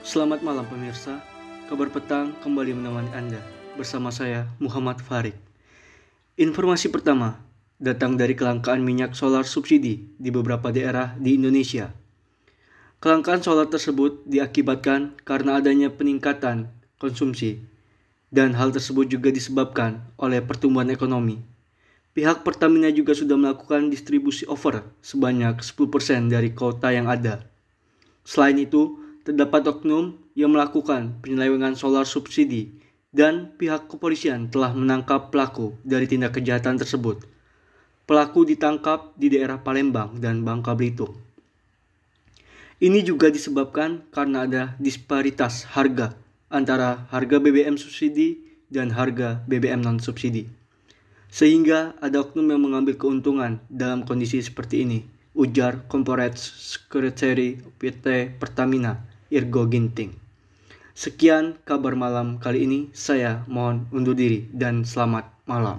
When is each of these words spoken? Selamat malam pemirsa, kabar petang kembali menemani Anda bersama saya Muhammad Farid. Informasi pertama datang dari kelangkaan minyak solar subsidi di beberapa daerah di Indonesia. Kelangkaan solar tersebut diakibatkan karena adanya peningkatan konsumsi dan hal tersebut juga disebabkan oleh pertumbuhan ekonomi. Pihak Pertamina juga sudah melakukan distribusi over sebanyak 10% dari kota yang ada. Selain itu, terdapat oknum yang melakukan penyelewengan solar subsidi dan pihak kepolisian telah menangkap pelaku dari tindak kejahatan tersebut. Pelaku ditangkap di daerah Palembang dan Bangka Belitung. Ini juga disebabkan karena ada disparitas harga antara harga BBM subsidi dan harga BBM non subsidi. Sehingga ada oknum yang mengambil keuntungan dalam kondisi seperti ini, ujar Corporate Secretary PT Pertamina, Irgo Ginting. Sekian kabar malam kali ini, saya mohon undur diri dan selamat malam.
Selamat 0.00 0.40
malam 0.40 0.64
pemirsa, 0.64 1.20
kabar 1.68 1.92
petang 1.92 2.32
kembali 2.40 2.72
menemani 2.72 3.12
Anda 3.12 3.36
bersama 3.76 4.08
saya 4.08 4.48
Muhammad 4.56 4.96
Farid. 5.04 5.36
Informasi 6.40 6.88
pertama 6.88 7.44
datang 7.76 8.16
dari 8.16 8.32
kelangkaan 8.32 8.80
minyak 8.80 9.12
solar 9.12 9.44
subsidi 9.44 10.08
di 10.16 10.32
beberapa 10.32 10.72
daerah 10.72 11.12
di 11.20 11.36
Indonesia. 11.36 11.92
Kelangkaan 12.96 13.44
solar 13.44 13.68
tersebut 13.68 14.24
diakibatkan 14.24 15.20
karena 15.20 15.60
adanya 15.60 15.92
peningkatan 15.92 16.72
konsumsi 16.96 17.60
dan 18.32 18.56
hal 18.56 18.72
tersebut 18.72 19.04
juga 19.04 19.28
disebabkan 19.28 20.00
oleh 20.16 20.40
pertumbuhan 20.40 20.88
ekonomi. 20.88 21.44
Pihak 22.16 22.40
Pertamina 22.40 22.88
juga 22.88 23.12
sudah 23.12 23.36
melakukan 23.36 23.92
distribusi 23.92 24.48
over 24.48 24.80
sebanyak 25.04 25.60
10% 25.60 26.32
dari 26.32 26.56
kota 26.56 26.88
yang 26.88 27.04
ada. 27.04 27.44
Selain 28.24 28.56
itu, 28.56 29.09
terdapat 29.30 29.62
oknum 29.70 30.18
yang 30.34 30.50
melakukan 30.50 31.22
penyelewengan 31.22 31.78
solar 31.78 32.02
subsidi 32.02 32.74
dan 33.14 33.54
pihak 33.54 33.86
kepolisian 33.86 34.50
telah 34.50 34.74
menangkap 34.74 35.30
pelaku 35.30 35.78
dari 35.86 36.10
tindak 36.10 36.34
kejahatan 36.34 36.82
tersebut. 36.82 37.22
Pelaku 38.10 38.42
ditangkap 38.42 39.14
di 39.14 39.30
daerah 39.30 39.62
Palembang 39.62 40.18
dan 40.18 40.42
Bangka 40.42 40.74
Belitung. 40.74 41.14
Ini 42.82 43.06
juga 43.06 43.30
disebabkan 43.30 44.02
karena 44.10 44.50
ada 44.50 44.62
disparitas 44.82 45.62
harga 45.78 46.18
antara 46.50 47.06
harga 47.14 47.38
BBM 47.38 47.78
subsidi 47.78 48.42
dan 48.66 48.90
harga 48.90 49.46
BBM 49.46 49.78
non 49.78 50.02
subsidi. 50.02 50.50
Sehingga 51.30 51.94
ada 52.02 52.26
oknum 52.26 52.50
yang 52.50 52.66
mengambil 52.66 52.98
keuntungan 52.98 53.62
dalam 53.70 54.02
kondisi 54.02 54.42
seperti 54.42 54.82
ini, 54.82 55.06
ujar 55.38 55.86
Corporate 55.86 56.34
Secretary 56.34 57.62
PT 57.78 58.34
Pertamina, 58.42 59.09
Irgo 59.30 59.70
Ginting. 59.70 60.10
Sekian 60.90 61.56
kabar 61.62 61.94
malam 61.94 62.42
kali 62.42 62.66
ini, 62.66 62.80
saya 62.90 63.46
mohon 63.46 63.86
undur 63.94 64.18
diri 64.18 64.50
dan 64.50 64.82
selamat 64.82 65.30
malam. 65.46 65.78